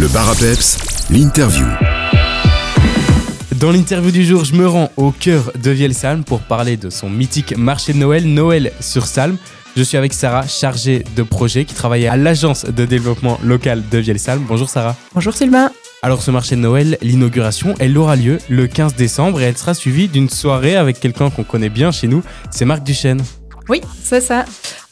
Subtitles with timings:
[0.00, 0.78] Le bar à peps,
[1.10, 1.66] l'interview.
[3.56, 7.10] Dans l'interview du jour, je me rends au cœur de Vielsalm pour parler de son
[7.10, 9.36] mythique marché de Noël, Noël sur Salm.
[9.76, 13.98] Je suis avec Sarah, chargée de projet, qui travaille à l'agence de développement local de
[13.98, 14.42] Vielsalm.
[14.48, 14.96] Bonjour Sarah.
[15.12, 15.70] Bonjour Sylvain.
[16.00, 19.74] Alors ce marché de Noël, l'inauguration, elle aura lieu le 15 décembre et elle sera
[19.74, 23.22] suivie d'une soirée avec quelqu'un qu'on connaît bien chez nous, c'est Marc Duchesne.
[23.68, 24.46] Oui, c'est ça.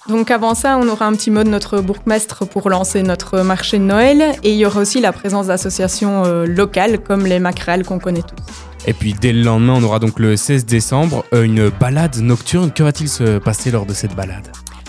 [0.08, 3.78] Donc avant ça, on aura un petit mot de notre bourgmestre pour lancer notre marché
[3.78, 7.84] de Noël et il y aura aussi la présence d'associations euh, locales comme les Macrales
[7.84, 8.42] qu'on connaît tous.
[8.86, 12.72] Et puis dès le lendemain, on aura donc le 16 décembre euh, une balade nocturne.
[12.72, 14.48] Que va-t-il se passer lors de cette balade?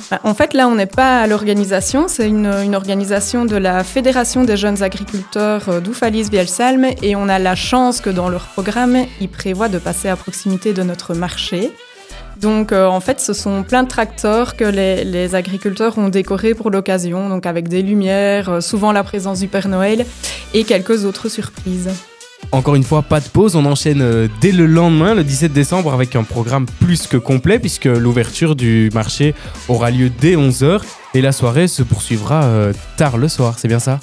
[0.10, 3.84] Bah, En fait, là, on n'est pas à l'organisation, c'est une, une organisation de la
[3.84, 8.98] Fédération des jeunes agriculteurs euh, d'Oufalis-Vielsalm et on a la chance que dans leur programme,
[9.20, 11.74] ils prévoient de passer à proximité de notre marché.
[12.40, 16.54] Donc, euh, en fait, ce sont plein de tracteurs que les, les agriculteurs ont décorés
[16.54, 20.06] pour l'occasion, donc avec des lumières, euh, souvent la présence du Père Noël
[20.54, 21.90] et quelques autres surprises.
[22.54, 25.94] Encore une fois, pas de pause, on enchaîne euh, dès le lendemain, le 17 décembre,
[25.94, 29.36] avec un programme plus que complet, puisque l'ouverture du marché
[29.68, 30.82] aura lieu dès 11h
[31.16, 34.00] et la soirée se poursuivra tard le soir, c'est bien ça?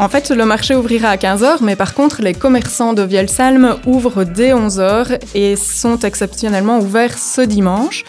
[0.00, 4.24] En fait, le marché ouvrira à 15h, mais par contre, les commerçants de Vielsalm ouvrent
[4.24, 8.04] dès 11h et sont exceptionnellement ouverts ce dimanche.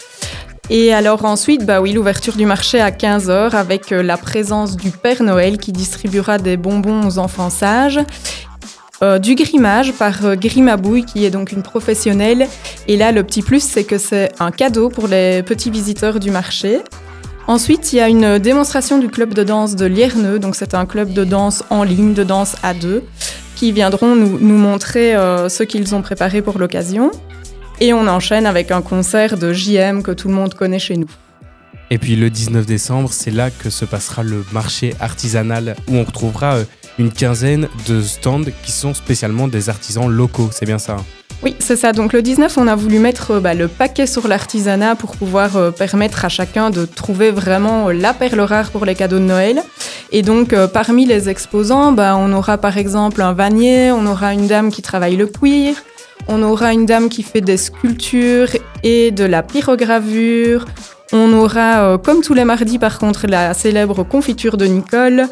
[0.68, 5.22] Et alors ensuite, bah l'ouverture du marché à 15h avec euh, la présence du Père
[5.22, 8.00] Noël qui distribuera des bonbons aux enfants sages.
[9.02, 12.48] Euh, du grimage par euh, Grimabouille qui est donc une professionnelle.
[12.88, 16.30] Et là, le petit plus, c'est que c'est un cadeau pour les petits visiteurs du
[16.30, 16.80] marché.
[17.48, 20.40] Ensuite, il y a une démonstration du club de danse de Lierneux.
[20.40, 23.04] Donc, c'est un club de danse en ligne, de danse à deux,
[23.54, 27.12] qui viendront nous, montrer euh, ce qu'ils ont préparé pour l'occasion.
[27.78, 31.08] Et on enchaîne avec un concert de JM que tout le monde connaît chez nous.
[31.90, 36.02] Et puis le 19 décembre, c'est là que se passera le marché artisanal, où on
[36.04, 36.64] retrouvera euh,
[36.98, 41.04] une quinzaine de stands qui sont spécialement des artisans locaux, c'est bien ça hein?
[41.42, 41.92] Oui, c'est ça.
[41.92, 45.56] Donc le 19, on a voulu mettre euh, bah, le paquet sur l'artisanat pour pouvoir
[45.56, 49.24] euh, permettre à chacun de trouver vraiment euh, la perle rare pour les cadeaux de
[49.24, 49.62] Noël.
[50.12, 54.46] Et donc parmi les exposants, bah, on aura par exemple un vanier, on aura une
[54.46, 55.74] dame qui travaille le cuir,
[56.28, 58.50] on aura une dame qui fait des sculptures
[58.84, 60.64] et de la pyrogravure.
[61.12, 65.26] On aura, comme tous les mardis par contre, la célèbre confiture de Nicole.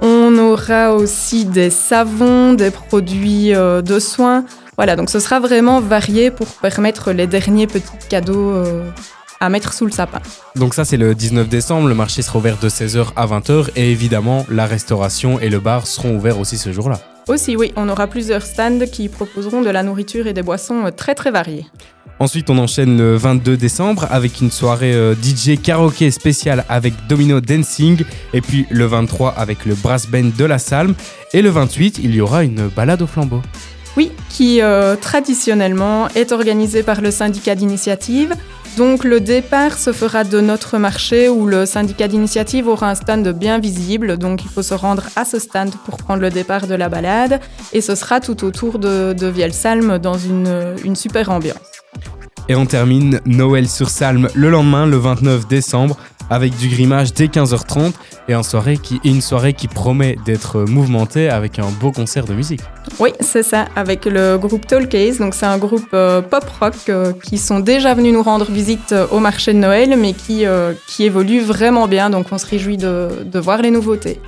[0.00, 4.44] On aura aussi des savons, des produits de soins.
[4.76, 8.90] Voilà, donc ce sera vraiment varié pour permettre les derniers petits cadeaux euh,
[9.40, 10.20] à mettre sous le sapin.
[10.56, 13.90] Donc ça c'est le 19 décembre, le marché sera ouvert de 16h à 20h et
[13.90, 17.00] évidemment la restauration et le bar seront ouverts aussi ce jour-là.
[17.28, 20.90] Aussi, oui, on aura plusieurs stands qui proposeront de la nourriture et des boissons euh,
[20.90, 21.66] très très variées.
[22.18, 27.40] Ensuite, on enchaîne le 22 décembre avec une soirée euh, DJ karaoké spéciale avec Domino
[27.40, 28.04] Dancing.
[28.32, 30.94] Et puis le 23 avec le brass band de la Salme.
[31.32, 33.40] Et le 28, il y aura une balade au flambeau.
[33.96, 38.34] Oui, qui euh, traditionnellement est organisée par le syndicat d'initiative.
[38.78, 43.28] Donc le départ se fera de notre marché où le syndicat d'initiative aura un stand
[43.28, 44.16] bien visible.
[44.16, 47.40] Donc il faut se rendre à ce stand pour prendre le départ de la balade.
[47.74, 51.58] Et ce sera tout autour de, de Vielsalm dans une, une super ambiance.
[52.48, 55.96] Et on termine Noël sur Salme le lendemain, le 29 décembre,
[56.32, 57.92] avec du grimage dès 15h30
[58.26, 62.32] et une soirée qui, une soirée qui promet d'être mouvementée avec un beau concert de
[62.32, 62.62] musique.
[62.98, 65.18] Oui, c'est ça, avec le groupe Tallcase.
[65.18, 69.06] Donc, c'est un groupe euh, pop-rock euh, qui sont déjà venus nous rendre visite euh,
[69.10, 72.08] au marché de Noël, mais qui, euh, qui évolue vraiment bien.
[72.08, 74.18] Donc, on se réjouit de, de voir les nouveautés.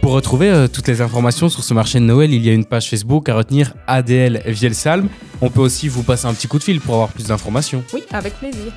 [0.00, 2.88] Pour retrouver toutes les informations sur ce marché de Noël, il y a une page
[2.88, 5.08] Facebook à retenir ADL Vielsalm.
[5.42, 7.82] On peut aussi vous passer un petit coup de fil pour avoir plus d'informations.
[7.92, 8.72] Oui, avec plaisir.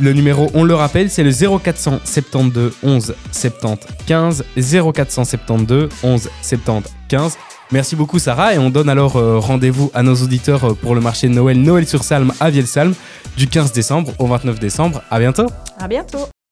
[0.00, 4.44] Le numéro, on le rappelle, c'est le 0472 11 70 15.
[4.56, 7.38] 0472 11 70 15.
[7.72, 11.00] Merci beaucoup Sarah et on donne alors euh, rendez-vous à nos auditeurs euh, pour le
[11.00, 12.94] marché de Noël Noël sur Salm à Vielsalm
[13.36, 15.02] du 15 décembre au 29 décembre.
[15.08, 15.46] À bientôt
[15.78, 16.26] À bientôt.